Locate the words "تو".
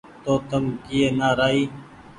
0.23-0.33